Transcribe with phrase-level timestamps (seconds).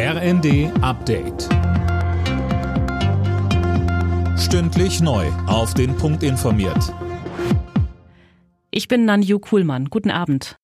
[0.00, 1.48] RND Update.
[4.38, 5.26] Stündlich neu.
[5.48, 6.94] Auf den Punkt informiert.
[8.70, 9.86] Ich bin Nanju Kuhlmann.
[9.86, 10.56] Guten Abend.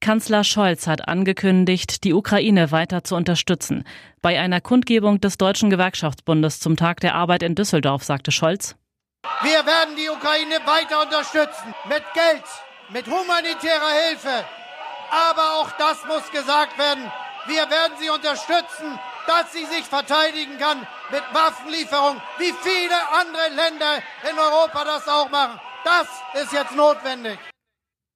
[0.00, 3.84] Kanzler Scholz hat angekündigt, die Ukraine weiter zu unterstützen.
[4.22, 8.74] Bei einer Kundgebung des Deutschen Gewerkschaftsbundes zum Tag der Arbeit in Düsseldorf sagte Scholz,
[9.42, 11.74] Wir werden die Ukraine weiter unterstützen.
[11.90, 12.44] Mit Geld,
[12.88, 14.46] mit humanitärer Hilfe.
[15.10, 17.12] Aber auch das muss gesagt werden.
[17.46, 24.02] Wir werden sie unterstützen, dass sie sich verteidigen kann mit Waffenlieferung, wie viele andere Länder
[24.30, 25.60] in Europa das auch machen.
[25.84, 27.38] Das ist jetzt notwendig.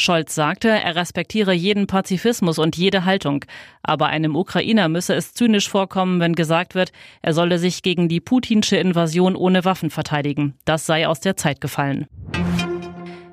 [0.00, 3.44] Scholz sagte, er respektiere jeden Pazifismus und jede Haltung.
[3.82, 8.20] Aber einem Ukrainer müsse es zynisch vorkommen, wenn gesagt wird, er solle sich gegen die
[8.20, 10.54] putinsche Invasion ohne Waffen verteidigen.
[10.64, 12.08] Das sei aus der Zeit gefallen.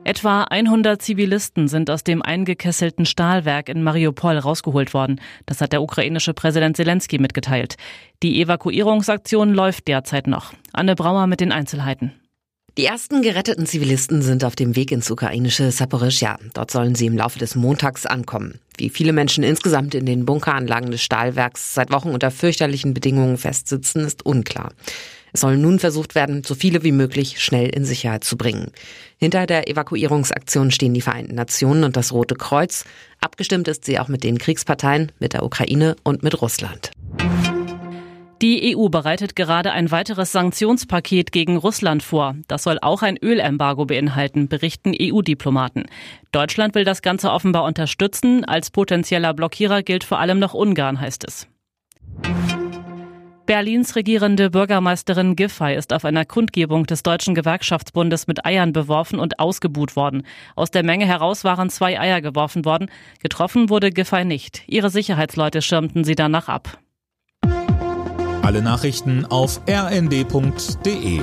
[0.10, 5.22] Etwa 100 Zivilisten sind aus dem eingekesselten Stahlwerk in Mariupol rausgeholt worden.
[5.46, 7.76] Das hat der ukrainische Präsident Zelensky mitgeteilt.
[8.24, 10.54] Die Evakuierungsaktion läuft derzeit noch.
[10.74, 12.12] Anne Brauer mit den Einzelheiten.
[12.76, 16.40] Die ersten geretteten Zivilisten sind auf dem Weg ins ukrainische Saporischja.
[16.56, 18.60] Dort sollen sie im Laufe des Montags ankommen.
[18.78, 24.06] Wie viele Menschen insgesamt in den Bunkeranlagen des Stahlwerks seit Wochen unter fürchterlichen Bedingungen festsitzen,
[24.06, 24.72] ist unklar.
[25.34, 28.72] Es soll nun versucht werden, so viele wie möglich schnell in Sicherheit zu bringen.
[29.18, 32.86] Hinter der Evakuierungsaktion stehen die Vereinten Nationen und das Rote Kreuz.
[33.22, 36.92] Abgestimmt ist sie auch mit den Kriegsparteien, mit der Ukraine und mit Russland.
[38.42, 42.36] Die EU bereitet gerade ein weiteres Sanktionspaket gegen Russland vor.
[42.48, 45.88] Das soll auch ein Ölembargo beinhalten, berichten EU-Diplomaten.
[46.32, 48.46] Deutschland will das Ganze offenbar unterstützen.
[48.46, 51.48] Als potenzieller Blockierer gilt vor allem noch Ungarn, heißt es.
[53.50, 59.40] Berlins regierende Bürgermeisterin Giffey ist auf einer Kundgebung des Deutschen Gewerkschaftsbundes mit Eiern beworfen und
[59.40, 60.22] ausgebuht worden.
[60.56, 62.92] Aus der Menge heraus waren zwei Eier geworfen worden.
[63.24, 64.62] Getroffen wurde Giffey nicht.
[64.68, 66.78] Ihre Sicherheitsleute schirmten sie danach ab.
[68.44, 71.22] Alle Nachrichten auf rnd.de